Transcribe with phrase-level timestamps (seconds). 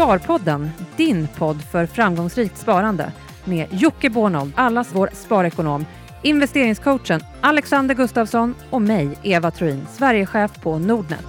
[0.00, 3.12] Sparpodden, din podd för framgångsrikt sparande
[3.44, 5.86] med Jocke Bornold, allas vår sparekonom,
[6.22, 11.26] investeringscoachen Alexander Gustafsson och mig, Eva Troin, Sverigechef på Nordnet.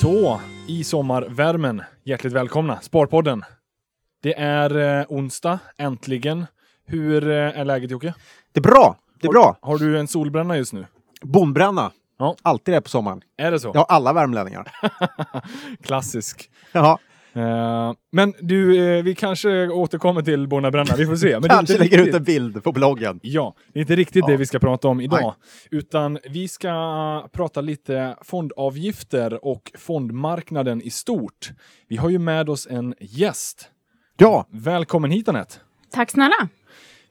[0.00, 3.44] Så, i sommarvärmen, hjärtligt välkomna, Sparpodden.
[4.22, 6.46] Det är eh, onsdag, äntligen.
[6.86, 8.14] Hur eh, är läget Jocke?
[8.52, 8.96] Det är bra.
[9.20, 9.58] Det är bra.
[9.60, 10.86] Har du en solbränna just nu?
[11.22, 11.92] Bondbränna.
[12.18, 12.36] Ja.
[12.42, 13.20] Alltid det på sommaren.
[13.36, 13.70] Är det så?
[13.74, 14.70] Ja, alla värmlänningar.
[15.82, 16.50] Klassisk.
[16.72, 16.98] Jaha.
[17.32, 21.32] Eh, men du, eh, vi kanske återkommer till Borna Bränna, vi får se.
[21.32, 23.20] Men det är Kanske inte lägger ut en bild på bloggen.
[23.22, 24.30] Ja, det är inte riktigt Ja.
[24.32, 25.20] det vi ska prata om idag.
[25.22, 25.32] Nej.
[25.80, 31.50] Utan vi ska prata lite fondavgifter och fondmarknaden i stort.
[31.88, 33.70] Vi har ju med oss en gäst.
[34.16, 35.54] Ja, Välkommen hit Anette!
[35.92, 36.48] Tack snälla.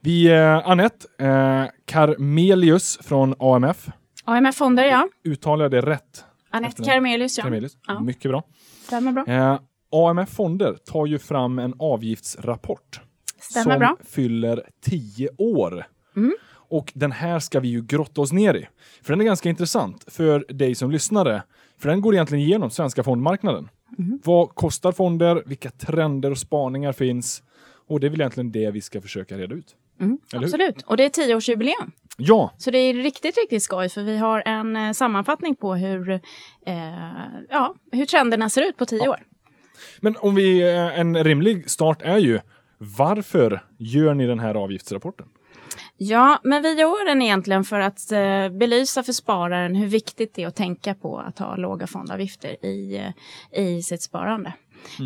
[0.01, 3.87] Vi, eh, Anette eh, Karmelius från AMF.
[4.29, 5.09] AMF Fonder, ja.
[5.23, 6.25] Uttalar jag det rätt?
[6.49, 6.83] Anette.
[6.83, 7.43] Karmelius, ja.
[7.43, 7.77] Karmelius.
[7.87, 7.99] Ja.
[7.99, 8.43] Mycket bra.
[8.85, 9.25] Stämmer bra.
[9.27, 9.59] Eh,
[9.91, 13.01] AMF Fonder tar ju fram en avgiftsrapport
[13.39, 13.97] Stämmer som bra.
[14.05, 15.87] fyller 10 år.
[16.15, 16.35] Mm.
[16.49, 18.67] Och den här ska vi ju grotta oss ner i.
[19.03, 21.43] För den är ganska intressant för dig som lyssnare.
[21.77, 23.69] För den går egentligen igenom svenska fondmarknaden.
[23.97, 24.19] Mm.
[24.23, 25.43] Vad kostar fonder?
[25.45, 27.43] Vilka trender och spaningar finns?
[27.87, 29.75] Och det är väl egentligen det vi ska försöka reda ut.
[29.99, 30.81] Mm, absolut.
[30.81, 31.91] Och det är tioårsjubileum.
[32.17, 36.09] Ja, Så det är riktigt, riktigt skoj för vi har en eh, sammanfattning på hur,
[36.09, 36.19] eh,
[37.49, 39.23] ja, hur trenderna ser ut på tio år.
[39.99, 42.39] men om vi, eh, en rimlig start är ju
[42.77, 45.27] varför gör ni den här avgiftsrapporten?
[45.97, 50.43] Ja, men vi gör den egentligen för att eh, belysa för spararen hur viktigt det
[50.43, 52.97] är att tänka på att ha låga fondavgifter i,
[53.51, 54.53] eh, i sitt sparande.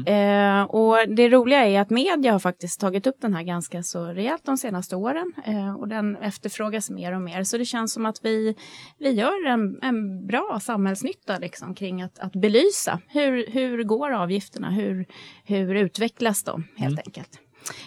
[0.08, 4.06] Eh, och det roliga är att media har faktiskt tagit upp den här ganska så
[4.06, 7.44] rejält de senaste åren eh, och den efterfrågas mer och mer.
[7.44, 8.56] Så det känns som att vi,
[8.98, 14.72] vi gör en, en bra samhällsnytta liksom, kring att, att belysa hur, hur går avgifterna,
[14.72, 15.06] hur,
[15.46, 17.40] hur utvecklas de helt enkelt.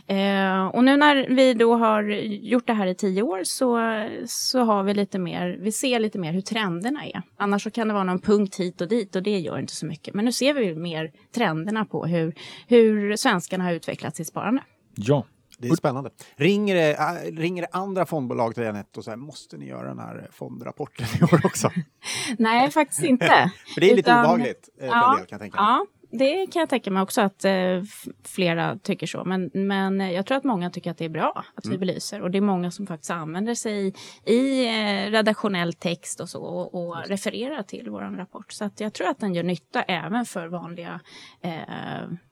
[0.06, 3.78] Eh, och nu när vi då har gjort det här i tio år så,
[4.26, 7.22] så har vi lite mer, vi ser lite mer hur trenderna är.
[7.36, 9.86] Annars så kan det vara någon punkt hit och dit och det gör inte så
[9.86, 10.14] mycket.
[10.14, 12.34] Men nu ser vi mer trenderna på hur,
[12.68, 14.62] hur svenskarna har utvecklat sitt sparande.
[14.94, 15.24] Ja,
[15.58, 16.10] det är spännande.
[16.36, 19.98] Ringer det, äh, ringer det andra fondbolag till Anette och säger måste ni göra den
[19.98, 21.70] här fondrapporten i år också?
[22.38, 23.26] Nej, faktiskt inte.
[23.74, 25.66] För det är lite Utan- obehagligt eh, för Ja, en del kan jag tänka mig.
[25.70, 25.86] Ja,
[26.18, 27.82] det kan jag tänka mig också att eh,
[28.24, 29.24] flera tycker så.
[29.24, 31.74] Men, men jag tror att många tycker att det är bra att Mm.
[31.74, 32.22] vi belyser.
[32.22, 33.92] Och det är många som faktiskt använder sig i,
[34.34, 38.52] i eh, redaktionell text och så och, och refererar till vår rapport.
[38.52, 41.00] Så att jag tror att den gör nytta även för vanliga
[41.40, 41.52] eh,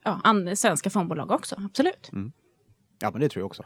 [0.04, 0.20] ja,
[0.54, 1.56] svenska fondbolag också.
[1.59, 2.10] Absolut.
[3.02, 3.62] Ja, men det tror jag också.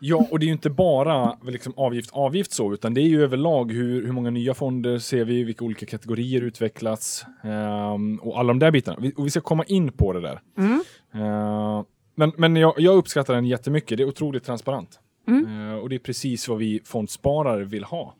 [0.00, 3.22] Ja, och det är ju inte bara liksom, avgift, avgift så, utan det är ju
[3.22, 8.48] överlag hur, hur många nya fonder ser vi, vilka olika kategorier utvecklas ehm, och alla
[8.48, 8.98] de där bitarna.
[9.00, 10.40] Vi, och vi ska komma in på det där.
[10.58, 10.82] Mm.
[11.14, 15.00] Eh, men men jag, jag uppskattar den jättemycket, det är otroligt transparent.
[15.28, 15.70] Mm.
[15.70, 18.14] Eh, och det är precis vad vi fondsparare vill ha.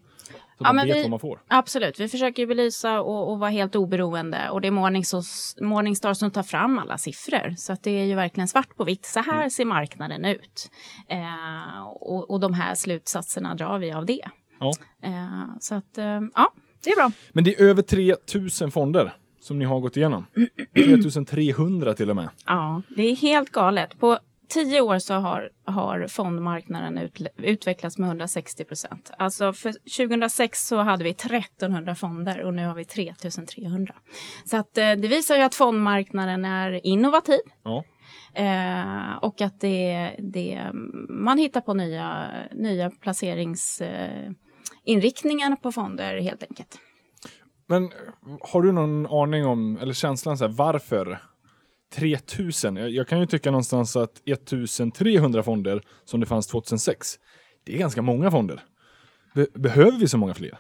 [0.59, 1.41] Så Ja, man men vet vi- vad man får.
[1.49, 4.51] Absolut, vi försöker belysa och, och vara helt oberoende.
[4.51, 5.23] Och det är Morningstar,
[5.65, 7.55] Morningstar som tar fram alla siffror.
[7.57, 9.05] Så att det är ju verkligen svart på vitt.
[9.07, 9.51] Så här Mm.
[9.51, 10.71] ser marknaden ut.
[11.09, 14.21] Eh, och, och de här slutsatserna drar vi av det.
[14.61, 14.73] Ja.
[15.03, 16.53] Eh, så att, eh, ja,
[16.85, 17.11] det är bra.
[17.33, 20.27] Men det är över 3000 fonder som ni har gått igenom.
[20.75, 22.29] 3300 till och med.
[22.47, 23.99] Ja, det är helt galet.
[24.01, 24.19] På
[24.49, 29.11] tio år så har, har fondmarknaden ut, utvecklats med 160 procent.
[29.19, 33.95] Alltså för 2006 så hade vi 1300 fonder och nu har vi 3300.
[34.45, 37.41] Så att, eh, det visar ju att fondmarknaden är innovativ.
[37.63, 37.85] Ja.
[38.35, 40.71] Eh, och att det, det,
[41.09, 46.79] man hittar på nya, nya placeringsinriktningar eh, på fonder helt enkelt.
[47.67, 47.91] Men
[48.41, 51.19] har du någon aning om, eller känslan så här, varför
[51.95, 52.77] 3000?
[52.77, 57.19] Jag, jag kan ju tycka någonstans att 1300 fonder som det fanns 2006,
[57.65, 58.65] det är ganska många fonder.
[59.35, 60.59] Be behöver vi så många fler?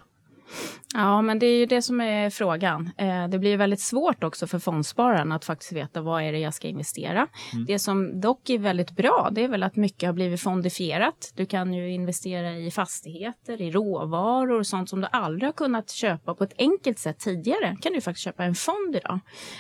[0.94, 2.90] Ja, men det är ju det som är frågan.
[2.96, 6.54] Eh, det blir väldigt svårt också för fondspararen att faktiskt veta vad är det jag
[6.54, 7.26] ska investera.
[7.66, 11.32] Det som dock är väldigt bra, det är väl att mycket har blivit fondifierat.
[11.36, 15.90] Du kan ju investera i fastigheter, i råvaror och sånt som du aldrig har kunnat
[15.90, 17.76] köpa på ett enkelt sätt tidigare.
[17.82, 19.18] kan du faktiskt köpa en fond idag,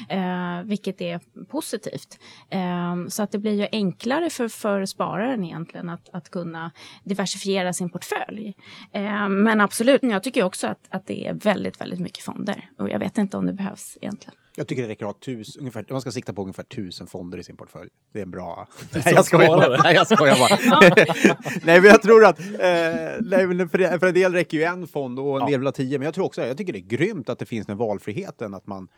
[0.08, 1.20] eh, vilket är
[1.50, 2.18] positivt.
[2.50, 6.70] Eh, så att det blir ju enklare för, för spararen egentligen att, att kunna
[7.04, 8.54] diversifiera sin portfölj.
[8.92, 12.70] Eh, men absolut, jag tycker också att, att det är väldigt, väldigt mycket fonder.
[12.78, 14.34] Och jag vet inte om det behövs egentligen.
[14.58, 17.38] Jag tycker det räcker att ha tusen, ungefär, man ska sikta på ungefär tusen fonder
[17.38, 17.90] i sin portfölj.
[18.12, 18.68] Det är en bra...
[18.94, 19.82] Nej, jag skojar bara.
[19.82, 20.86] Nej, jag skojar bara.
[21.64, 22.40] nej, men jag tror att...
[22.40, 22.46] Eh,
[23.20, 25.72] nej, men för, för en del räcker ju en fond och en del vill ha
[25.72, 25.98] tio.
[25.98, 28.66] Men jag tror också, jag tycker det är grymt att det finns den valfriheten att
[28.66, 28.88] man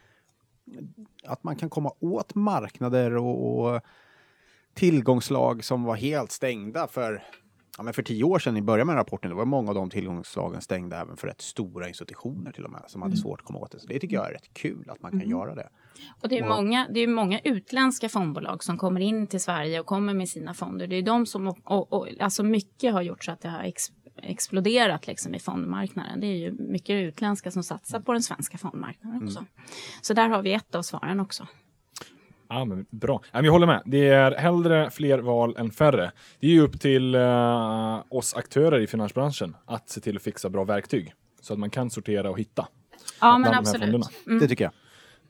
[1.25, 3.81] att man kan komma åt marknader och, och
[4.75, 7.23] tillgångslag som var helt stängda för
[7.79, 9.91] Ja, men för tio år sedan i början med rapporten, då var många av de
[9.91, 13.59] tillgångslagen stängda även för rätt stora institutioner till och med, som hade svårt att komma
[13.59, 13.81] åt det.
[13.81, 15.69] Så det tycker jag är rätt kul att man kan göra det.
[16.23, 19.87] Och det är, många, det är många utländska fondbolag som kommer in till Sverige och
[19.87, 20.87] kommer med sina fonder.
[20.87, 23.83] Det är de som, och, och, alltså mycket har gjort så att det har ex,
[24.23, 26.21] exploderat liksom i fondmarknaden.
[26.21, 29.45] Det är ju mycket utländska som satsar på den svenska fondmarknaden också.
[30.03, 31.47] Så där har vi ett av svaren också.
[32.49, 33.21] Ja, men bra.
[33.25, 33.83] Ja, men jag håller med.
[33.85, 36.13] Det är hellre fler val än färre.
[36.41, 40.49] Det är ju upp till eh, oss aktörer i finansbranschen att se till att fixa
[40.49, 42.69] bra verktyg så att man kan sortera och hitta.
[43.21, 43.83] Ja, men de här absolut.
[43.83, 44.41] fonderna.
[44.41, 44.73] Det tycker jag.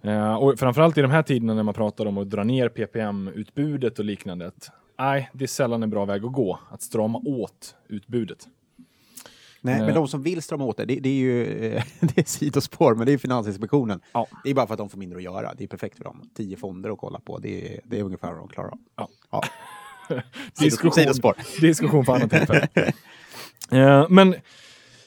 [0.02, 3.98] Eh, och framförallt i de här tiderna när man pratar om att dra ner PPM-utbudet
[3.98, 4.50] och liknande.
[4.98, 8.48] Nej, det är sällan en bra väg att gå, att strama åt utbudet.
[9.60, 11.42] Nej, men de som vill strama åt det, det, det är ju
[11.74, 14.00] eh, det är sidospår, men det är Finansinspektionen.
[14.12, 14.26] Ja.
[14.44, 15.54] Det är bara för att de får mindre att göra.
[15.54, 16.30] Det är perfekt för dem.
[16.36, 18.78] Tio fonder att kolla på, det är, det är ungefär vad de klarar av.
[18.96, 19.08] Ja.
[19.30, 19.42] Ja.
[20.58, 21.34] Diskussion, Sidospår.
[21.60, 22.68] diskussion på annat tillfälle.
[23.70, 24.34] Eh, men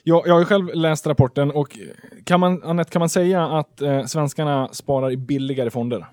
[0.03, 1.77] jag, jag har ju själv läst rapporten och
[2.24, 6.06] kan man, Anette, kan man säga att eh, svenskarna sparar i billigare fonder?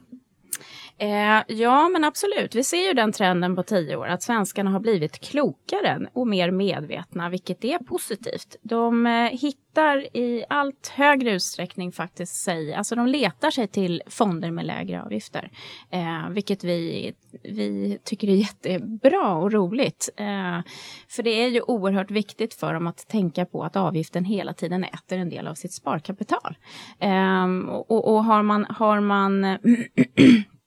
[1.01, 2.55] Eh, ja, men absolut.
[2.55, 6.51] Vi ser ju den trenden på tio år att svenskarna har blivit klokare och mer
[6.51, 8.57] medvetna, vilket är positivt.
[8.63, 14.51] De eh, hittar i allt högre utsträckning faktiskt sig, alltså de letar sig till fonder
[14.51, 15.51] med lägre avgifter,
[15.91, 17.13] eh, vilket vi,
[17.43, 20.09] vi tycker är jättebra och roligt.
[20.17, 20.61] Eh,
[21.09, 24.85] för det är ju oerhört viktigt för dem att tänka på att avgiften hela tiden
[24.85, 26.57] äter en del av sitt sparkapital.
[26.99, 29.59] Eh, och, och har man, har man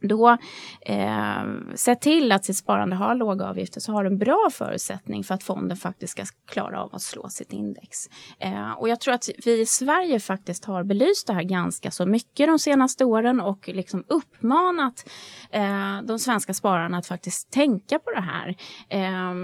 [0.00, 0.36] då
[0.80, 5.24] eh, se till att sitt sparande har låga avgifter så har du en bra förutsättning
[5.24, 8.08] för att fonden faktiskt ska klara av att slå sitt index.
[8.38, 12.06] Eh, och jag tror att vi i Sverige faktiskt har belyst det här ganska så
[12.06, 15.10] mycket de senaste åren och liksom uppmanat
[15.50, 18.48] eh, de svenska spararna att faktiskt tänka på det här.
[18.88, 19.34] Eh,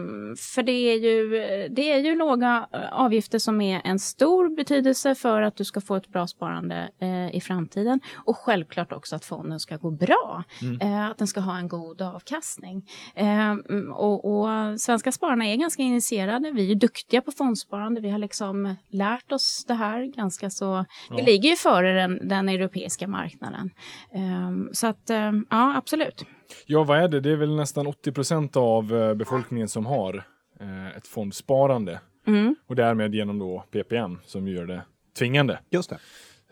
[0.54, 1.28] för det är, ju,
[1.68, 5.80] det är ju låga eh, avgifter som är en stor betydelse för att du ska
[5.80, 10.43] få ett bra sparande eh, i framtiden och självklart också att fonden ska gå bra.
[10.80, 12.90] Eh, att den ska ha en god avkastning.
[13.14, 16.50] Eh, mm, och, och svenska spararna är ganska initierade.
[16.50, 18.00] Vi är duktiga på fondsparande.
[18.00, 20.84] Vi har liksom lärt oss det här ganska så.
[21.16, 23.70] Vi ligger ju före den, den europeiska marknaden.
[24.12, 26.24] Eh, så att eh, ja, absolut.
[26.66, 27.20] Ja, vad är det?
[27.20, 30.24] Det är väl nästan 80 procent av eh, befolkningen som har
[30.60, 32.00] eh, ett fondsparande.
[32.26, 32.56] Mm.
[32.66, 34.82] Och därmed genom då PPM som gör det
[35.18, 35.58] tvingande.
[35.70, 35.98] Just det.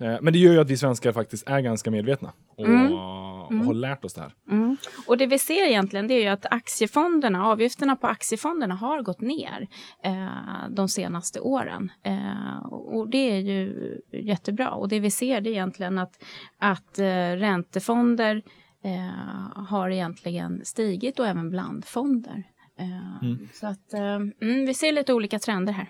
[0.00, 2.92] Eh, men det gör ju att vi svenskar faktiskt är ganska medvetna och, Mm.
[2.92, 4.32] och har lärt oss det här.
[4.50, 4.76] Mm.
[5.06, 9.20] Och det vi ser egentligen det är ju att aktiefonderna, avgifterna på aktiefonderna har gått
[9.20, 9.68] ner
[10.04, 11.92] eh, de senaste åren.
[12.02, 14.70] Eh, och det är ju jättebra.
[14.70, 16.24] Och det vi ser det är egentligen att,
[16.58, 17.04] att eh,
[17.36, 18.42] räntefonder
[18.84, 22.44] eh, har egentligen stigit och även blandfonder.
[22.78, 25.88] Eh, Så att mm, vi ser lite olika trender här.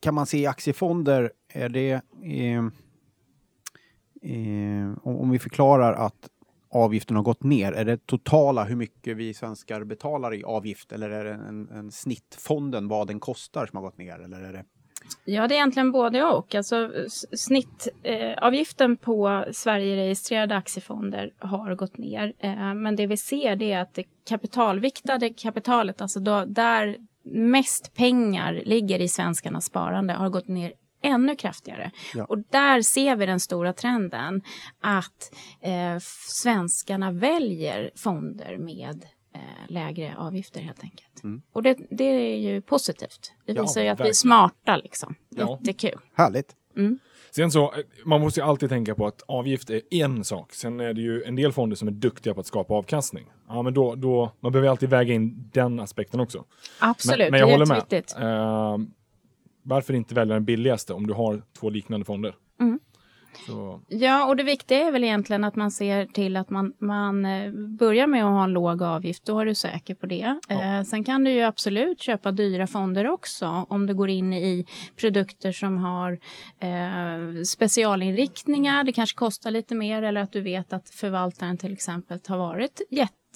[0.00, 1.90] Kan man se i aktiefonder, är det...
[2.24, 2.64] Eh,
[4.22, 6.28] eh, om vi förklarar att
[6.70, 11.10] avgiften har gått ner, är det totala hur mycket vi svenskar betalar i avgift eller
[11.10, 14.18] är det en, en snittfonden, vad den kostar, som har gått ner?
[14.18, 14.64] Eller är det...
[15.24, 16.54] Ja, det är egentligen både och.
[16.54, 16.92] Alltså,
[17.36, 22.32] snittavgiften eh, på Sverige-registrerade aktiefonder har gått ner.
[22.38, 27.94] Eh, men det vi ser det är att det kapitalviktade kapitalet, alltså då, där mest
[27.94, 30.72] pengar ligger i svenskarnas sparande, har gått ner
[31.02, 31.90] ännu kraftigare.
[32.14, 32.24] Ja.
[32.24, 34.42] Och där ser vi den stora trenden
[34.80, 35.98] att eh,
[36.42, 41.22] svenskarna väljer fonder med eh, lägre avgifter helt enkelt.
[41.52, 43.32] Och det, det är ju positivt.
[43.46, 44.14] Det Ja, visar ju att vi är verkligen.
[44.14, 45.14] smarta liksom.
[45.28, 45.58] Ja.
[45.60, 46.00] Jättekul.
[46.14, 46.56] Härligt!
[47.30, 50.52] Sen så, eh, man måste alltid tänka på att avgift är en sak.
[50.54, 53.26] Sen är det ju en del fonder som är duktiga på att skapa avkastning.
[53.48, 56.44] Ja, men då, då man behöver alltid väga in den aspekten också.
[56.78, 57.92] Absolut, Men, men jag håller med.
[58.16, 58.78] Eh,
[59.62, 62.34] varför inte välja den billigaste om du har två liknande fonder?
[62.60, 62.78] Mm.
[63.46, 67.24] Så, Ja, och det viktiga är väl egentligen att man ser till att man, man
[67.24, 69.24] eh, börjar med att ha en låg avgift.
[69.24, 70.38] Då är du säker på det.
[70.48, 74.66] Eh, sen kan du ju absolut köpa dyra fonder också om du går in i
[74.96, 76.18] produkter som har
[76.60, 78.84] eh, specialinriktningar.
[78.84, 82.80] Det kanske kostar lite mer eller att du vet att förvaltaren till exempel har varit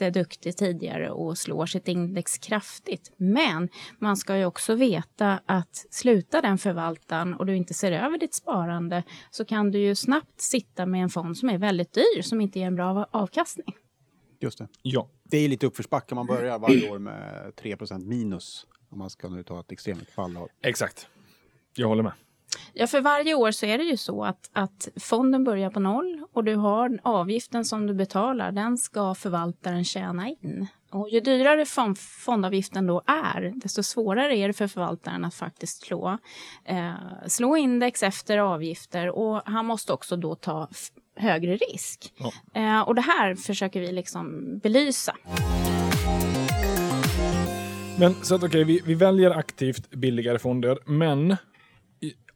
[0.00, 3.12] jätteduktig tidigare och slår sitt index kraftigt.
[3.16, 8.18] Men man ska ju också veta att sluta den förvaltaren och du inte ser över
[8.18, 12.22] ditt sparande så kan du ju snabbt sitta med en fond som är väldigt dyr
[12.22, 13.76] som inte ger en bra avkastning.
[14.40, 14.68] Just det.
[14.82, 15.08] ja.
[15.24, 18.66] Det är lite uppförsbacke, man börjar varje år med 3 minus.
[18.88, 20.38] Om man ska nu ta ett extremt fall.
[20.62, 21.08] Exakt.
[21.76, 22.12] Jag håller med.
[22.72, 26.24] Ja, för varje år så är det ju så att, att fonden börjar på noll
[26.32, 30.66] och du har avgiften som du betalar, den ska förvaltaren tjäna in.
[30.90, 35.86] Och ju dyrare fond, fondavgiften då är, desto svårare är det för förvaltaren att faktiskt
[35.86, 36.18] slå,
[36.64, 36.92] eh,
[37.26, 40.68] slå index efter avgifter och han måste också då ta
[41.16, 42.12] högre risk.
[42.16, 42.32] Ja.
[42.60, 45.16] Eh, och det här försöker vi liksom belysa.
[47.98, 51.36] Men så att okej, okay, vi, vi väljer aktivt billigare fonder, men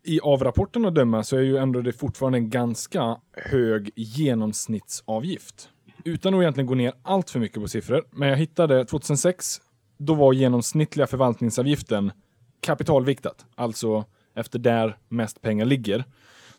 [0.02, 5.68] i avrapporten att döma så är ju ändå det fortfarande en ganska hög genomsnittsavgift.
[6.04, 9.60] Utan att egentligen gå ner allt för mycket på siffror, men jag hittade 2006,
[9.96, 12.12] då var genomsnittliga förvaltningsavgiften
[12.60, 16.04] kapitalviktat, alltså efter där mest pengar ligger.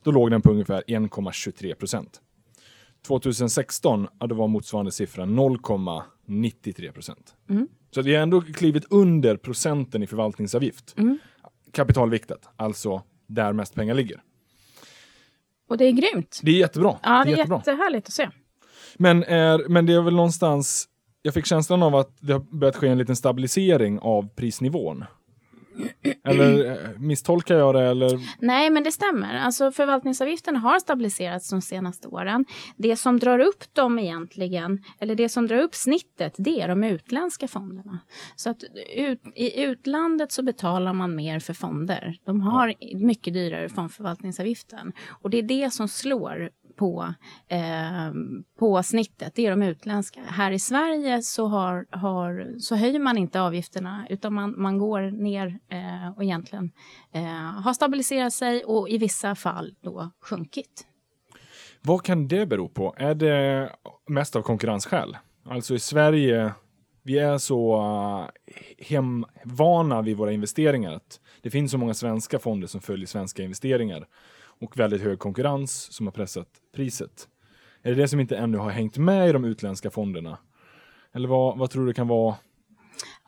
[0.04, 2.22] Då låg den på ungefär 1,23 procent.
[3.08, 7.36] 2016, ja, då var motsvarande siffra 0,93 procent.
[7.50, 7.68] Mm.
[7.92, 10.96] Så vi har ändå klivit under procenten i förvaltningsavgift.
[10.98, 11.18] Mm.
[11.72, 14.22] Kapitalviktat, alltså där mest pengar ligger.
[15.70, 16.40] Och det är grymt.
[16.44, 16.96] Det är jättebra.
[17.04, 17.58] Ja, det är, det är jättebra.
[17.58, 18.30] jättehärligt att se.
[18.98, 20.88] Men, är, men det är väl någonstans,
[21.22, 25.06] jag fick känslan av att det har börjat ske en liten stabilisering av prisnivån.
[26.24, 27.82] Eller eh, misstolkar jag det?
[27.82, 28.20] Eller?
[28.40, 29.36] Nej, men det stämmer.
[29.36, 32.46] Alltså, förvaltningsavgifterna har stabiliserats de senaste åren.
[32.78, 36.84] Det som drar upp dem egentligen, eller det som drar upp snittet, det är de
[36.84, 38.00] utländska fonderna.
[38.36, 38.64] Så att
[38.96, 42.18] ut, i utlandet så betalar man mer för fonder.
[42.26, 44.94] De har mycket dyrare fondförvaltningsavgiften.
[45.22, 46.50] Och det är det som slår
[46.80, 47.14] på,
[47.48, 48.12] eh,
[48.60, 50.22] på snittet, det är de utländska.
[50.28, 55.02] Här i Sverige så, har, har, så höjer man inte avgifterna utan man, man går
[55.02, 56.72] ner eh, och egentligen
[57.12, 60.86] eh, har stabiliserat sig och i vissa fall då sjunkit.
[61.82, 62.96] Vad kan det bero på?
[62.98, 63.70] Är det
[64.08, 65.18] mest av konkurrensskäl?
[65.46, 66.54] Alltså i Sverige,
[67.04, 70.94] vi är så eh, hemvana vid våra investeringar.
[70.94, 74.08] Att det finns så många svenska fonder som följer svenska investeringar
[74.62, 77.28] och väldigt hög konkurrens som har pressat priset.
[77.82, 80.38] Är det det som inte ännu har hängt med i de utländska fonderna?
[81.14, 82.36] Eller vad, vad tror du kan vara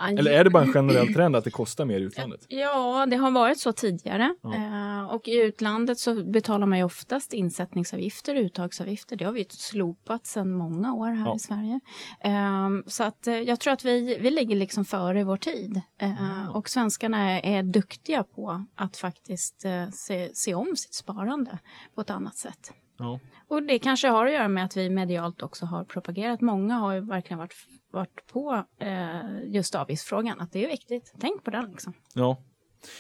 [0.10, 2.46] eller är det bara en generell trend att det kostar mer i utlandet?
[2.48, 4.36] Ja, det har varit så tidigare.
[4.42, 4.56] Ja.
[4.56, 9.16] Eh, och i utlandet så betalar man ju oftast insättningsavgifter, uttagsavgifter.
[9.16, 11.36] Det har vi slopat sedan många år här ja.
[11.36, 11.80] i Sverige.
[12.24, 15.82] Eh, så att eh, jag tror att vi, vi ligger liksom före vår tid.
[15.98, 21.60] Eh, och svenskarna är, duktiga på att faktiskt se, se om sitt sparande
[21.96, 22.74] på ett annat sätt.
[22.98, 23.20] Ja.
[23.48, 26.42] Och det kanske har att göra med att vi medialt också har propagerat.
[26.42, 27.54] Många har ju verkligen varit
[27.94, 31.14] varit på eh, just avgiftsfrågan, att det är viktigt.
[31.20, 31.94] Tänk på den liksom.
[32.14, 32.44] Ja.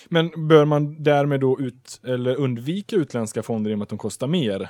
[0.09, 3.97] Men bör man därmed då ut, eller undvika utländska fonder i och med att de
[3.97, 4.69] kostar mer?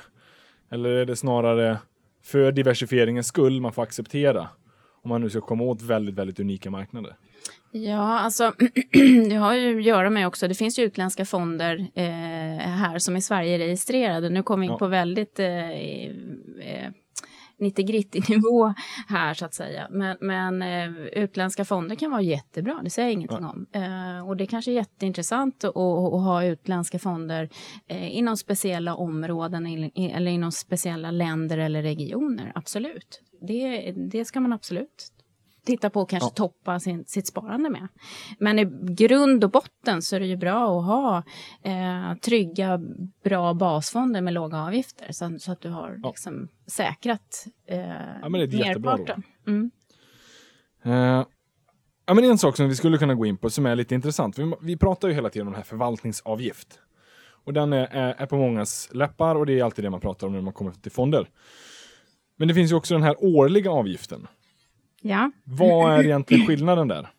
[0.70, 1.78] Eller är det snarare
[2.24, 4.48] för diversifieringens skull man får acceptera?
[5.02, 7.16] Om man nu ska komma åt väldigt, väldigt unika marknader.
[7.72, 8.52] Ja, alltså
[9.28, 12.04] det har ju att göra med också, det finns ju utländska fonder eh,
[12.68, 14.28] här som är Sverige registrerade.
[14.28, 14.78] Nu kommer vi in ja.
[14.78, 15.70] på väldigt eh,
[17.62, 18.74] 90-gritty-nivå
[19.08, 19.86] här så att säga.
[19.90, 23.66] Men, men eh, utländska fonder kan vara jättebra, det säger jag ingenting om.
[23.72, 27.48] Eh, och det kanske är jätteintressant att, att ha utländska fonder
[27.88, 29.66] eh, inom speciella områden
[29.96, 33.20] eller inom speciella länder eller regioner, absolut.
[33.40, 35.12] Det, det ska man absolut
[35.64, 36.34] titta på och kanske ja.
[36.34, 37.88] toppa sin, sitt sparande med.
[38.38, 38.64] Men i
[38.94, 41.22] grund och botten så är det ju bra att ha
[41.62, 42.80] eh, trygga,
[43.24, 46.08] bra basfonder med låga avgifter så, så att du har ja.
[46.08, 47.78] liksom, säkrat eh,
[48.22, 49.22] ja, men det är merparten.
[49.46, 49.70] Mm.
[50.86, 51.26] Uh,
[52.06, 54.38] ja, men en sak som vi skulle kunna gå in på som är lite intressant.
[54.38, 56.78] Vi, vi pratar ju hela tiden om den här förvaltningsavgift.
[57.44, 60.26] Och den är, är, är på mångas läppar och det är alltid det man pratar
[60.26, 61.28] om när man kommer till fonder.
[62.36, 64.26] Men det finns ju också den här årliga avgiften
[65.02, 65.30] Ja.
[65.44, 67.10] Vad är egentligen skillnaden där?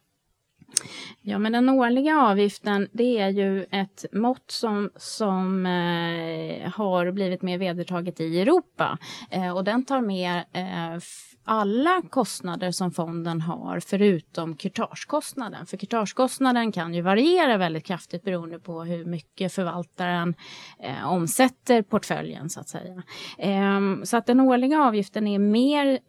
[1.22, 7.42] Ja, men den årliga avgiften det är ju ett mått som, som eh, har blivit
[7.42, 8.98] mer vedertaget i Europa.
[9.32, 11.02] Eh, och den tar med eh,
[11.46, 15.66] alla kostnader som fonden har förutom kurtagekostnaden.
[15.66, 20.36] För kurtagekostnaden kan ju variera väldigt kraftigt beroende på hur mycket förvaltaren
[20.80, 23.04] eh, omsätter portföljen så att säga.
[23.38, 26.00] Ehm, så att den årliga avgiften är mer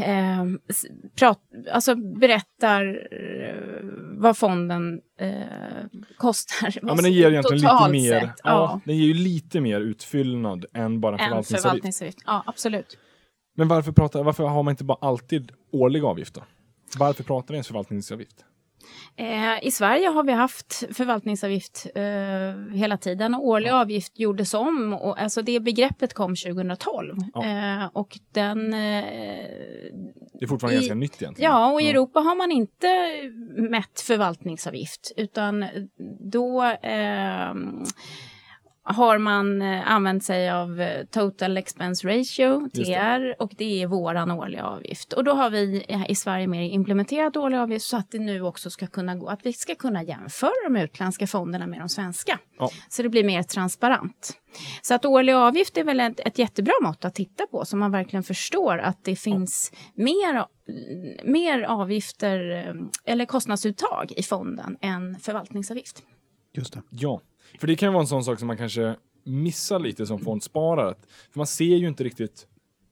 [0.00, 0.46] eh, eh,
[1.18, 1.40] prat,
[1.72, 3.80] alltså berättar eh,
[4.18, 5.30] vad fonden eh,
[6.16, 6.74] kostar.
[6.82, 8.80] Ja, men den ger egentligen lite mer, ja, ja.
[8.84, 11.62] Den ger ju lite mer utfyllnad än bara förvaltningsavgift.
[11.62, 12.18] förvaltningsavgift.
[12.26, 12.98] Ja, absolut.
[13.56, 16.44] Men varför, pratar, varför har man inte bara alltid årlig avgift då?
[16.98, 18.44] Varför pratar vi ens förvaltningsavgift?
[19.18, 23.34] Eh, I Sverige har vi haft förvaltningsavgift eh, hela tiden.
[23.34, 23.80] Årlig ja.
[23.80, 24.94] avgift gjordes om.
[24.94, 27.16] Och, alltså det begreppet kom 2012.
[27.34, 27.44] Ja.
[27.44, 28.72] Eh, och den...
[28.74, 29.04] Eh,
[30.32, 31.52] det är fortfarande i, ganska nytt egentligen.
[31.52, 32.88] Ja, och i Europa har man inte
[33.70, 35.64] mätt förvaltningsavgift utan
[36.32, 37.54] då eh,
[38.88, 44.30] har man eh, använt sig av eh, Total Expense Ratio, TR, och det är våran
[44.30, 45.12] årliga avgift.
[45.12, 48.70] Och då har vi i Sverige mer implementerat årlig avgift så att det nu också
[48.70, 52.38] ska kunna gå, att vi ska kunna jämföra de utländska fonderna med de svenska.
[52.58, 52.70] Ja.
[52.88, 54.32] Så det blir mer transparent.
[54.82, 57.90] Så att årlig avgift är väl ett, ett jättebra mått att titta på så man
[57.90, 60.04] verkligen förstår att det finns ja.
[60.04, 60.46] mer,
[61.24, 66.02] mer avgifter eh, eller kostnadsuttag i fonden än förvaltningsavgift.
[66.54, 66.82] Just det.
[66.90, 67.20] Ja,
[67.58, 70.94] för det kan vara en sån sak som man kanske missar lite som fondsparare.
[71.32, 72.46] För man ser ju inte riktigt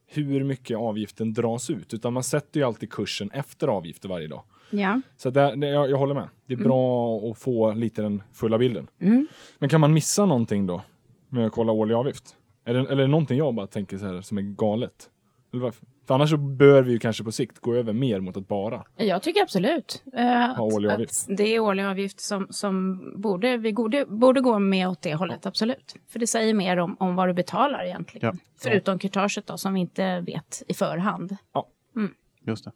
[0.06, 4.42] hur mycket avgiften dras ut, utan man sätter ju alltid kursen efter avgifter varje dag.
[4.70, 5.00] Ja.
[5.16, 6.28] Så där, det, jag, jag, håller med.
[6.46, 6.68] Det är mm.
[6.68, 8.88] bra att få lite den fulla bilden.
[9.00, 9.26] Mm.
[9.58, 10.82] Men kan man missa någonting då
[11.28, 12.36] med att kolla årlig avgift?
[12.64, 15.10] Är det, eller är det någonting jag bara tänker så här som är galet?
[15.52, 15.86] Eller varför?
[16.06, 18.84] För annars så bör vi ju kanske på sikt gå över mer mot att bara
[18.96, 21.26] Jag tycker absolut eh, ha årlig avgift.
[21.28, 25.46] det är årlig avgift som, som borde, vi borde, borde gå med åt det hållet,
[25.46, 25.94] absolut.
[26.08, 28.30] För det säger mer om, om vad du betalar egentligen.
[28.32, 28.40] Ja.
[28.62, 31.36] Förutom kurtaget då, som vi inte vet i förhand.
[31.52, 32.10] Ja, mm.
[32.46, 32.72] just det.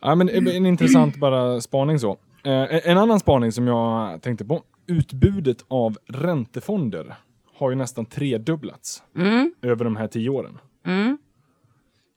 [0.00, 2.10] Ja, men en intressant bara spaning så.
[2.44, 4.62] Eh, en annan spaning som jag tänkte på.
[4.86, 7.14] Utbudet av räntefonder
[7.54, 9.52] har ju nästan tredubblats mm.
[9.62, 10.58] över de här tio åren.
[10.86, 11.18] Mm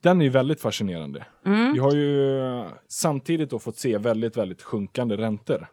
[0.02, 1.26] den är ju väldigt fascinerande.
[1.46, 1.74] Mm.
[1.74, 5.68] Vi har ju samtidigt då fått se väldigt, väldigt sjunkande räntor.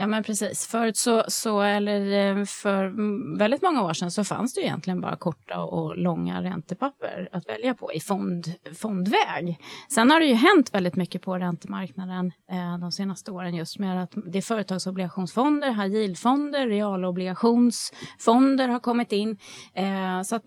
[0.00, 0.66] Ja men precis.
[0.66, 2.92] Förut så, så, eller eh, för
[3.38, 7.74] väldigt många år sedan så fanns det egentligen bara korta och långa räntepapper att välja
[7.74, 9.58] på i fond, fondväg.
[9.90, 14.02] Sen har det ju hänt väldigt mycket på räntemarknaden eh, de senaste åren just med
[14.02, 19.38] att det är företagsobligationsfonder, high yield-fonder, realobligationsfonder har kommit in.
[19.74, 20.44] Eh, så att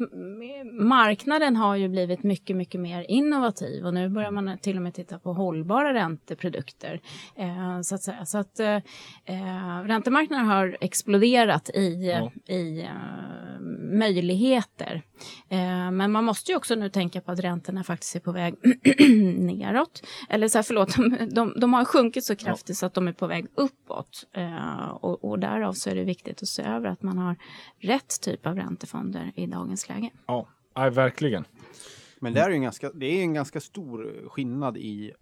[0.71, 4.93] marknaden har ju blivit mycket, mycket mer innovativ och nu börjar man till och med
[4.93, 7.01] titta på hållbara ränteprodukter.
[7.35, 8.25] Eh, så att säga.
[8.25, 8.75] Så att, eh,
[9.25, 12.31] eh, eh, Eh, räntemarknaden har exploderat i, ja.
[12.53, 13.59] i uh,
[13.97, 15.01] möjligheter.
[15.49, 18.55] Eh, men man måste ju också nu tänka på att räntorna faktiskt är på väg
[19.39, 20.03] neråt.
[20.29, 22.75] Eller så här, förlåt, de, de, de har sjunkit så kraftigt ja.
[22.75, 24.27] så att de är på väg uppåt.
[24.33, 27.35] Eh, och, och därav så är det viktigt att se över att man har
[27.79, 30.09] rätt typ av räntefonder i dagens läge.
[30.25, 31.45] Ja, ja verkligen.
[32.19, 35.13] Men det är, en ganska, det är en ganska stor skillnad i,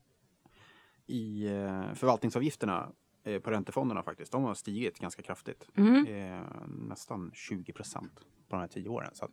[1.07, 2.89] i eh, förvaltningsavgifterna Eh,
[3.43, 4.31] på räntefonderna faktiskt.
[4.31, 5.67] De har stigit ganska kraftigt.
[5.75, 6.05] Mm.
[6.05, 9.11] Eh, nästan 20 procent på de här tio åren.
[9.13, 9.27] Så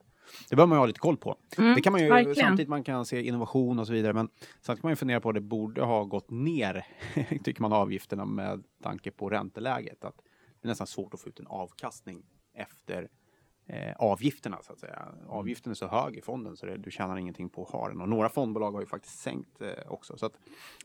[0.50, 1.36] det bör man ju ha lite koll på.
[1.58, 2.36] Mm, det kan man ju, verkligen.
[2.36, 4.12] samtidigt man kan se innovation och så vidare.
[4.12, 4.28] Men
[4.60, 6.86] samtidigt kan man ju fundera på att det borde ha gått ner,
[7.44, 10.04] tycker man, avgifterna med tanke på ränteläget.
[10.04, 10.16] Att
[10.60, 12.22] det är nästan svårt att få ut en avkastning
[12.54, 13.08] efter
[13.66, 15.08] eh, avgifterna så att säga.
[15.28, 18.00] Avgiften är så hög i fonden så det, du tjänar ingenting på att ha den.
[18.00, 20.18] Och några fondbolag har ju faktiskt sänkt eh, också.
[20.18, 20.32] Så att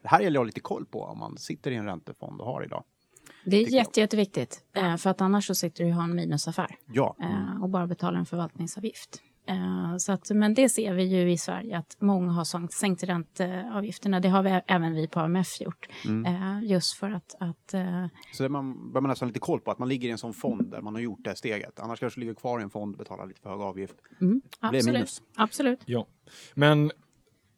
[0.02, 2.48] det här gäller att ha lite koll på om man sitter i en räntefond och
[2.48, 2.84] har idag.
[3.46, 6.76] Det är jätte, jätteviktigt, eh, för att annars så sitter du och har en minusaffär
[6.86, 7.15] ja.
[7.20, 9.22] Eh, och bara betalar en förvaltningsavgift.
[9.46, 14.20] Eh, så att, men det ser vi ju i Sverige att många har sänkt ränteavgifterna.
[14.20, 15.88] Det har vi, även vi på AMF gjort.
[16.06, 16.64] Mm.
[16.64, 17.36] Just för att...
[17.40, 17.76] att
[18.34, 20.72] så man bör man nästan lite koll på att man ligger i en sån fond
[20.72, 21.80] där man har gjort det steget.
[21.80, 23.96] Annars kanske du ligger kvar i en fond och betalar lite för hög avgift.
[24.22, 24.42] Mm.
[24.60, 24.86] Absolut.
[24.86, 25.22] minus.
[25.36, 25.80] Absolut.
[25.86, 26.08] Ja.
[26.54, 26.92] Men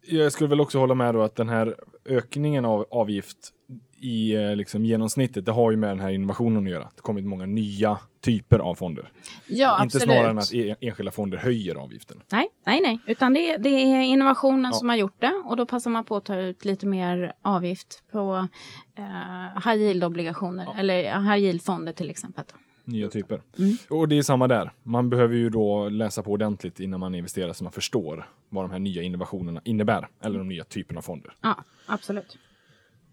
[0.01, 3.53] jag skulle väl också hålla med då att den här ökningen av avgift
[4.03, 6.83] i eh, liksom, genomsnittet, det har ju med den här innovationen att göra.
[6.83, 9.11] Det har kommit många nya typer av fonder.
[9.47, 12.21] Ja, Inte snarare än att e- enskilda fonder höjer avgiften.
[12.31, 14.77] Nej, nej, nej, utan det, det är innovationen ja.
[14.77, 18.03] som har gjort det och då passar man på att ta ut lite mer avgift
[18.11, 18.47] på
[18.95, 20.75] eh, high yield-obligationer ja.
[20.79, 22.45] eller high yield-fonder till exempel.
[22.85, 23.41] Nya typer.
[23.59, 23.77] Mm.
[23.89, 24.71] Och det är samma där.
[24.83, 28.71] Man behöver ju då läsa på ordentligt innan man investerar så man förstår vad de
[28.71, 30.07] här nya innovationerna innebär.
[30.21, 31.33] Eller de nya typerna av fonder.
[31.41, 32.37] Ja, absolut.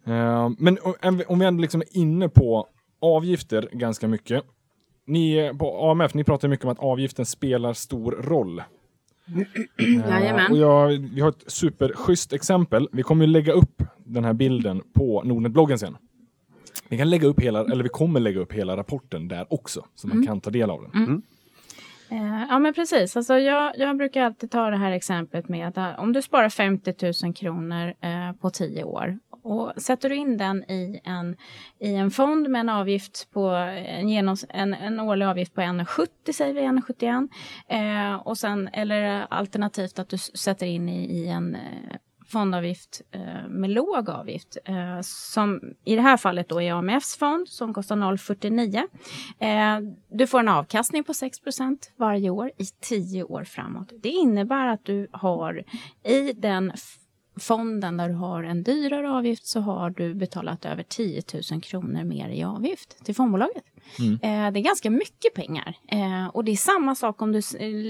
[0.09, 0.79] Uh, men
[1.27, 2.67] om vi ändå liksom är inne på
[3.01, 4.45] avgifter ganska mycket.
[5.07, 8.63] Ni på AMF, ni pratar mycket om att avgiften spelar stor roll.
[9.81, 12.89] Uh, och jag, vi har ett superschysst exempel.
[12.93, 15.97] Vi kommer ju lägga upp den här bilden på Nordnet-bloggen sen.
[16.89, 20.09] Vi kan lägga upp hela, eller vi kommer lägga upp hela rapporten där också, så
[20.09, 20.27] man mm.
[20.27, 21.03] kan ta del av den.
[21.03, 21.23] Mm.
[22.13, 25.99] Uh, ja men precis, alltså jag, jag, brukar alltid ta det här exemplet med att
[25.99, 30.64] om du sparar 50 000 kronor uh, på 10 år och sätter du in den
[30.70, 31.37] i en,
[31.79, 36.33] i en fond med en avgift på en, genoms, en, en årlig avgift på 1,70
[36.33, 37.29] säger vi, 1,71.
[37.68, 41.96] Eh, och sen, eller alternativt att du sätter in i, i en eh,
[42.31, 44.57] fondavgift eh, med låg avgift.
[44.64, 48.83] Eh, som i det här fallet då är AMFs fond som kostar 0,49.
[49.38, 53.92] Eh, du får en avkastning på 6% varje år i 10 år framåt.
[54.03, 55.64] Det innebär att du har
[56.05, 56.72] i den
[57.37, 62.05] fonden där du har en dyrare avgift så har du betalat över 10 000 kronor
[62.05, 63.64] mer i avgift till fondbolaget.
[63.99, 64.12] Mm.
[64.12, 65.75] Eh, det är ganska mycket pengar.
[65.88, 67.40] Eh, och det är samma sak om du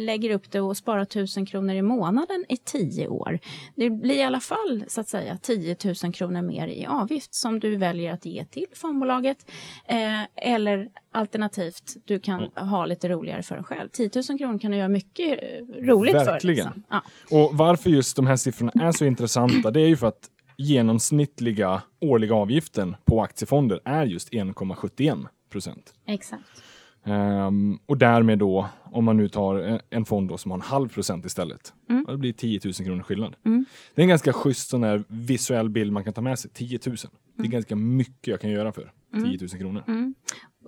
[0.05, 3.39] lägger upp det och sparar 1000 kronor i månaden i 10 år.
[3.77, 7.61] Det blir i alla fall så att säga 10 000 kronor mer i avgift som
[7.61, 9.51] du väljer att ge till fondbolaget.
[9.85, 12.69] Eh, eller alternativt, du kan mm.
[12.69, 13.89] ha lite roligare för dig själv.
[13.89, 15.41] 10 000 kronor kan du göra mycket
[15.79, 16.25] roligt Verkligen.
[16.25, 16.33] för.
[16.33, 16.67] Verkligen.
[16.67, 16.83] Liksom.
[16.89, 17.03] Ja.
[17.31, 21.83] Och varför just de här siffrorna är så intressanta, det är ju för att genomsnittliga
[22.01, 25.95] årliga avgiften på aktiefonder är just 1,71 procent.
[26.07, 26.63] Exakt.
[27.05, 30.89] Um, och därmed då, om man nu tar en fond då som har en halv
[30.89, 32.05] procent istället, mm.
[32.09, 33.37] det blir 10 000 kronor skillnad.
[33.45, 33.65] Mm.
[33.95, 36.51] Det är en ganska schysst sån här visuell bild man kan ta med sig.
[36.51, 36.97] 10 000.
[36.97, 37.11] Mm.
[37.37, 37.51] Det är mm.
[37.51, 39.49] ganska mycket jag kan göra för 10 000 mm.
[39.49, 39.85] kronor.
[39.87, 40.15] Mm.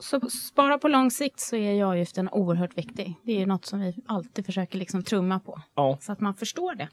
[0.01, 3.15] Så spara på lång sikt så är ju avgiften oerhört viktig.
[3.23, 5.61] Det är något som vi alltid försöker liksom trumma på.
[5.75, 5.99] Ja.
[6.01, 6.89] Så att man förstår det.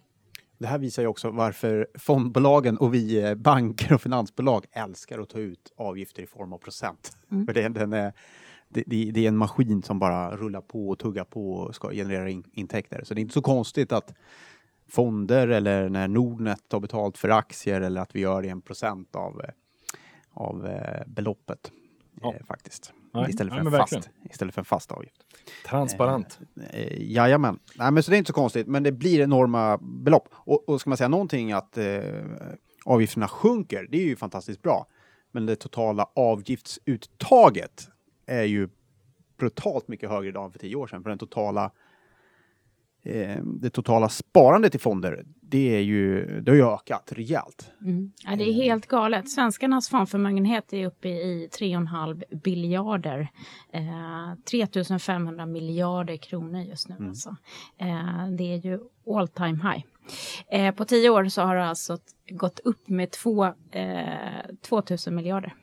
[0.60, 5.30] Det här visar ju också varför fondbolagen och vi eh, banker och finansbolag älskar att
[5.30, 7.18] ta ut avgifter i form av procent.
[7.32, 7.46] Mm.
[7.46, 8.14] För det, den är,
[8.70, 12.30] det, det, är en maskin som bara rullar på och tuggar på och ska generera
[12.30, 13.04] in, intäkter.
[13.04, 14.14] Så det är inte så konstigt att
[14.88, 19.42] fonder eller när Nordnet tar betalt för aktier eller att vi gör en procent av,
[19.42, 19.50] eh,
[20.32, 21.72] av eh, beloppet.
[22.22, 22.34] Ja.
[22.34, 22.94] Eh, faktiskt.
[23.14, 23.30] Nej.
[23.30, 25.26] Istället, för ja, en fast, istället för en fast avgift.
[25.66, 26.40] Transparent.
[26.72, 27.60] Eh, eh, jajamän.
[27.76, 30.30] Nej, men så det är inte så konstigt, men det blir enorma belopp.
[30.32, 31.86] Och, och ska man säga någonting att eh,
[32.86, 34.88] avgifterna sjunker, det är ju fantastiskt bra.
[35.32, 37.90] Men det totala avgiftsuttaget
[38.26, 38.70] är ju
[39.38, 41.04] brutalt mycket högre idag än för tio år sedan.
[41.04, 41.72] För den totala
[43.44, 47.72] det totala sparandet i fonder, det, är ju, det har ju ökat rejält.
[47.82, 48.12] Mm.
[48.26, 49.30] Ja, det är helt galet.
[49.30, 53.28] Svenskarnas fondförmögenhet är uppe i 3,5 biljarder.
[53.74, 56.96] Eh, 3 500 miljarder kronor just nu.
[56.96, 57.10] Mm.
[57.10, 57.36] Alltså.
[57.78, 59.84] Eh, det är ju all time high.
[60.52, 61.98] Eh, på tio år så har det alltså
[62.30, 63.52] gått upp med 2 eh,
[64.72, 65.54] 000 miljarder.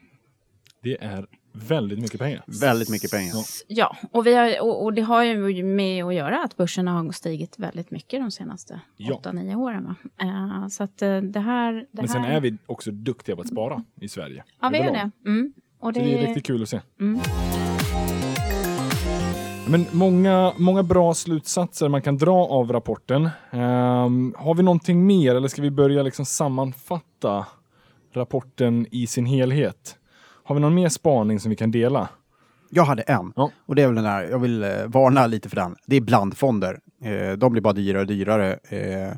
[0.82, 2.42] Det är väldigt mycket pengar.
[2.46, 3.34] Väldigt mycket pengar.
[3.66, 7.12] Ja, och, vi har, och, och, det har ju med att göra att börsen har
[7.12, 9.20] stigit väldigt mycket de senaste ja.
[9.24, 9.94] 8-9 åren.
[10.22, 11.72] Uh, så att uh, det här...
[11.72, 14.44] Det Men sen är vi också duktiga på att spara i Sverige.
[14.60, 15.10] Ja, vi är det.
[15.26, 15.52] Mm.
[15.80, 16.00] Och det...
[16.00, 16.80] Så det är riktigt kul att se.
[17.00, 17.20] Mm.
[19.68, 23.30] Men många, många bra slutsatser man kan dra av rapporten.
[23.50, 27.46] Um, har vi någonting mer eller ska vi börja liksom sammanfatta
[28.12, 29.98] rapporten i sin helhet?
[30.46, 32.08] Har vi någon mer spaning som vi kan dela?
[32.70, 33.32] Jag hade en.
[33.36, 33.50] Ja.
[33.66, 35.76] Och det är väl den här, jag vill eh, varna lite för den.
[35.86, 36.80] Det är blandfonder.
[37.02, 38.52] Eh, de blir bara dyrare och dyrare.
[38.52, 39.14] Eh,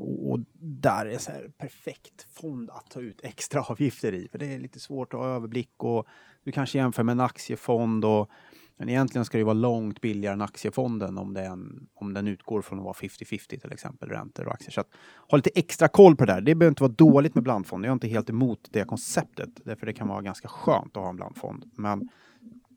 [0.00, 4.28] och där är så här perfekt fond att ta ut extra avgifter i.
[4.28, 6.06] För det är lite svårt att ha överblick och
[6.44, 8.30] du kanske jämför med en aktiefond och
[8.76, 12.78] men egentligen ska det vara långt billigare än aktiefonden om den, om den utgår från
[12.78, 14.70] att vara 50-50 till exempel, räntor och aktier.
[14.70, 14.88] Så att,
[15.30, 16.40] ha lite extra koll på det där.
[16.40, 17.88] Det behöver inte vara dåligt med blandfonder.
[17.88, 21.10] Jag är inte helt emot det konceptet, därför det kan vara ganska skönt att ha
[21.10, 21.70] en blandfond.
[21.74, 22.08] Men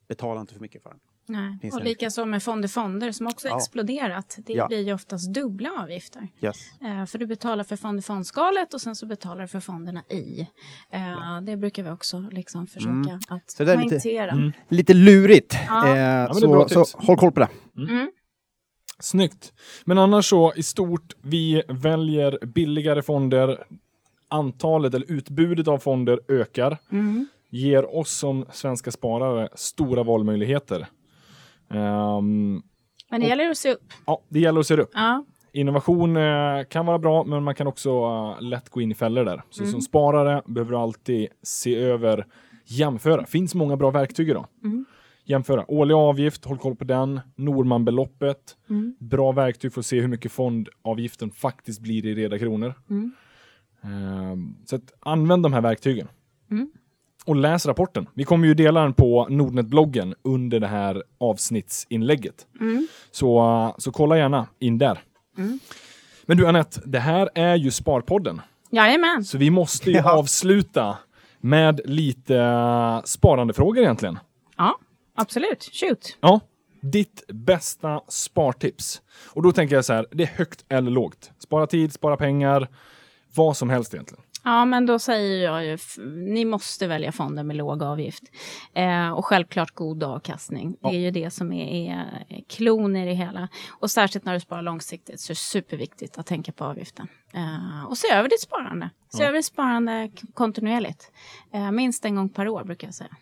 [0.07, 0.99] betala inte för mycket för den.
[1.27, 1.71] Nej.
[1.73, 3.57] och likaså med fonder fonder som också ja.
[3.57, 4.37] exploderat.
[4.45, 4.67] Det ja.
[4.67, 6.27] blir ju oftast dubbla avgifter.
[6.41, 6.57] Yes.
[6.83, 10.47] Uh, för du betalar för fond fondskalet och sen så betalar du för fonderna i.
[10.93, 11.41] Uh, ja.
[11.45, 13.19] Det brukar vi också liksom försöka mm.
[13.27, 14.51] att så det är lite, mm.
[14.69, 15.53] lite lurigt.
[15.53, 17.49] Uh, så, så, håll koll på det.
[17.77, 17.89] Mm.
[17.89, 18.11] mm.
[18.99, 19.53] Snyggt.
[19.85, 23.63] Men annars så i stort, vi väljer billigare fonder.
[24.29, 26.77] Antalet eller utbudet av fonder ökar.
[26.91, 27.27] Mm.
[27.49, 30.87] Ger oss som svenska sparare stora valmöjligheter.
[31.69, 32.63] Um,
[33.09, 33.93] men det och, gäller att se upp.
[34.05, 34.91] Ja, det gäller att se upp.
[34.93, 35.25] Ja.
[35.51, 39.25] Innovation eh, kan vara bra, men man kan också uh, lätt gå in i fällor
[39.25, 39.43] där.
[39.49, 39.71] Så mm.
[39.71, 42.25] som sparare behöver du alltid se över,
[42.65, 43.25] jämföra.
[43.25, 44.45] Finns många bra verktyg idag.
[44.63, 44.85] Mm.
[45.25, 45.71] Jämföra.
[45.71, 47.19] Årlig avgift, håll koll på den.
[47.35, 48.57] Normanbeloppet.
[48.69, 48.95] Mm.
[48.99, 52.73] Bra verktyg för att se hur mycket fondavgiften faktiskt blir i reda kronor.
[53.81, 56.07] Um, så att, använd de här verktygen.
[57.27, 58.07] Och läs rapporten.
[58.13, 62.47] Vi kommer ju dela den på Nordnet-bloggen under det här avsnittsinlägget.
[62.59, 62.87] Mm.
[63.11, 64.99] Så, så kolla gärna in där.
[65.37, 65.59] Mm.
[66.25, 68.41] Men du Anette, det här är ju Sparpodden.
[68.69, 69.23] Jajamän.
[69.23, 70.11] Så vi måste ju ja.
[70.11, 70.97] avsluta
[71.41, 74.19] med lite sparandefrågor egentligen.
[74.57, 74.79] Ja,
[75.15, 75.69] absolut.
[75.73, 76.17] Shoot.
[76.21, 76.39] Ja,
[76.81, 79.01] ditt bästa spartips.
[79.33, 81.31] Och då tänker jag så här, det är högt eller lågt.
[81.39, 82.67] Spara tid, spara pengar,
[83.35, 84.23] vad som helst egentligen.
[84.47, 85.77] Ja, men då säger jag ju,
[86.33, 88.23] ni måste välja fonder med låg avgift.
[88.73, 90.77] Eh, och självklart god avkastning.
[90.81, 90.89] Ja.
[90.89, 91.91] Det är ju det som är,
[92.29, 93.47] är klon i det hela.
[93.79, 97.07] Och särskilt när du sparar långsiktigt så är det superviktigt att tänka på avgiften.
[97.33, 98.89] Eh, och se över ditt sparande.
[99.09, 99.29] Se Ja.
[99.29, 101.11] över ditt sparande kontinuerligt.
[101.53, 103.15] Eh, minst en gång per år brukar jag säga.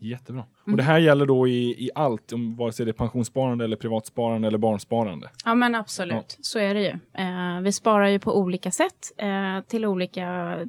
[0.00, 0.42] Jättebra.
[0.66, 0.74] Mm.
[0.74, 3.76] Och det här gäller då i, i allt, om vare sig det är pensionssparande eller
[3.76, 5.28] privatsparande eller barnsparande.
[5.44, 6.98] Ja men absolut, så är det ju.
[7.24, 10.68] Eh, vi sparar ju på olika sätt eh, till olika mm,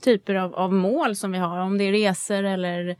[0.00, 1.58] typer av, av mål som vi har.
[1.58, 2.96] Om det är resor eller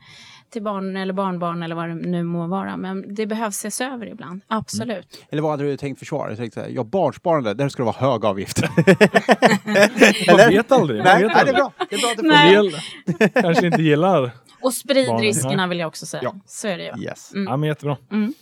[0.49, 2.77] till barn eller barnbarn eller vad det nu må vara.
[2.77, 5.25] Men det behövs ses över ibland, absolut.
[5.29, 6.29] Eller vad hade du tänkt försvara?
[6.29, 8.61] Jag tänkte så här, ja, barnsparande, där ska det vara hög avgift.
[10.27, 10.97] Man vet aldrig.
[10.97, 11.55] Man Nej, vet nej, det är aldrig.
[11.55, 11.71] bra.
[11.89, 12.55] Det är bra att du Nej.
[12.55, 14.31] En del kanske inte gillar.
[14.61, 16.23] Och spridriskerna Barnen, vill jag också säga.
[16.23, 16.35] Ja.
[16.45, 17.03] Så är det ju.
[17.03, 17.31] Yes.
[17.33, 17.97] Ja, men jättebra.
[18.11, 18.33] Mm.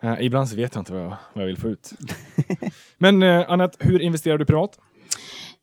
[0.00, 1.92] Eh, ibland så vet jag inte vad jag, vad jag vill få ut.
[2.98, 4.78] men uh, Anette, hur investerar du privat?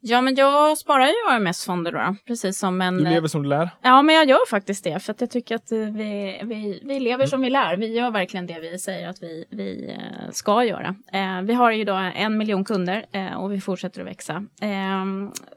[0.08, 2.98] Ja, men jag sparar ju AMS-fonder då, då, precis som en...
[2.98, 3.70] Du lever som du lär.
[3.82, 5.00] Ja, men jag gör faktiskt det.
[5.00, 7.78] För att jag tycker att eh, vi, vi, vi lever som vi lär.
[7.78, 10.96] Vi gör verkligen det vi säger att vi, vi eh, ska göra.
[11.14, 14.46] Eh, vi har ju då en miljon kunder eh, och vi fortsätter att växa.
[14.62, 15.06] Eh,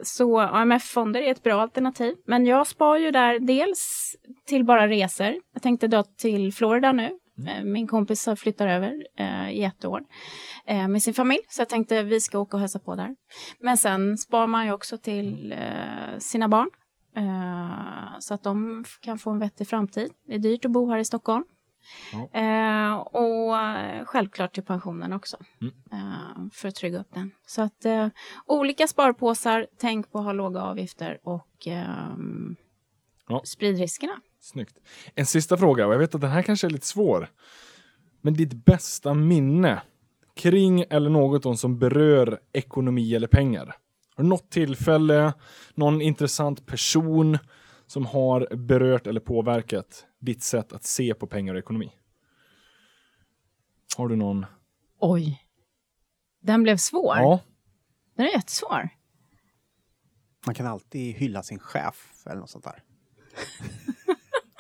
[0.02, 2.14] så AMF-fonder är ett bra alternativ.
[2.26, 4.14] Men jag spar ju där dels
[4.46, 5.34] till bara resor.
[5.54, 7.10] Jag tänkte dra till Florida nu.
[7.46, 10.00] Eh, Min kompis har flyttat över eh, i ett år
[10.66, 11.40] eh, med sin familj.
[11.48, 13.16] Så jag tänkte vi ska åka och hälsa på där.
[13.60, 16.70] Men sen sparar man ju också till eh, sina barn.
[17.16, 20.10] Eh, så att de kan få en vettig framtid.
[20.26, 21.44] Det är dyrt att bo här i Stockholm.
[22.12, 22.40] Ja.
[22.40, 23.56] Eh, och
[24.08, 25.36] självklart till pensionen också.
[25.60, 26.50] Mm.
[26.52, 27.30] För att trygga upp den.
[27.46, 27.86] Så att
[28.46, 32.56] olika sparpåsar, tänk på att ha låga avgifter och ehm,
[33.28, 33.42] Ja.
[33.44, 34.20] sprid riskerna.
[34.48, 34.78] Snyggt.
[35.14, 37.28] En sista fråga, och jag vet att den här kanske är lite svår.
[38.20, 39.82] Men ditt bästa minne
[40.36, 43.76] kring eller något som berör ekonomi eller pengar?
[44.14, 45.32] Har du något tillfälle,
[45.74, 47.38] någon intressant person
[47.86, 51.92] som har berört eller påverkat ditt sätt att se på pengar och ekonomi?
[53.96, 54.46] Har du någon?
[55.00, 55.42] Oj.
[56.42, 57.16] Den blev svår.
[57.16, 57.40] Ja,
[58.16, 58.88] Den är jättesvår.
[60.46, 62.82] Man kan alltid hylla sin chef eller något sånt där.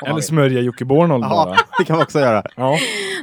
[0.06, 1.50] Eller smörja Jocke Bornold bara.
[1.50, 2.42] Ja, det kan man också göra.
[2.56, 2.78] Ja,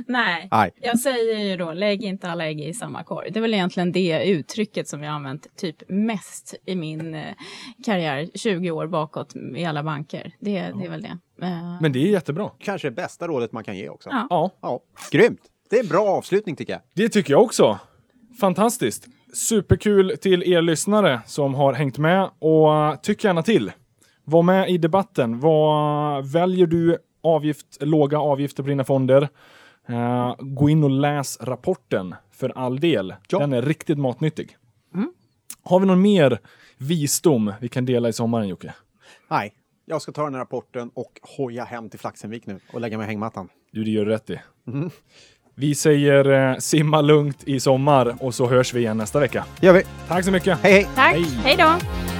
[0.08, 0.72] Nej, Nej.
[0.82, 3.32] jag säger ju då lägg inte alla ägg i samma korg.
[3.32, 7.22] Det är väl egentligen det uttrycket som jag har använt typ mest i min eh,
[7.86, 10.32] karriär, 20 år bakåt i alla banker.
[10.40, 11.18] Det, det är väl det.
[11.42, 12.50] Eh, men det är jättebra.
[12.60, 14.10] Kanske det bästa rådet man kan ge också.
[14.10, 14.28] Ja.
[14.30, 14.80] Ja, Ja,
[15.12, 15.42] grymt.
[15.70, 16.82] Det är en bra avslutning tycker jag.
[16.96, 17.80] Det tycker jag också.
[18.40, 19.08] Fantastiskt.
[19.34, 23.72] Superkul till er lyssnare som har hängt med och uh, tyck gärna till.
[24.26, 25.40] Var med i debatten.
[25.40, 29.30] Vad väljer du avgift, låga avgifter på dina fonder?
[29.90, 33.16] Uh, gå in och läs rapporten för all del.
[33.30, 33.40] Ja.
[33.40, 34.58] Den är riktigt matnyttig.
[34.94, 35.14] Mm.
[35.64, 36.40] Har vi någon mer
[36.78, 38.74] visdom vi kan dela i sommaren Jocke?
[39.30, 39.54] Nej,
[39.86, 43.06] jag ska ta den här rapporten och hoja hem till Flaxenvik nu och lägga mig
[43.06, 43.50] i hängmattan.
[43.72, 44.40] Du, det gör du rätt i.
[45.56, 49.46] Vi säger eh, simma lugnt i sommar och så hörs vi igen nästa vecka.
[49.62, 49.84] Gör vi.
[50.08, 50.60] Tack så mycket!
[50.60, 50.88] Hej hej!
[50.96, 51.24] Tack, Hej.
[51.24, 52.14] hej då!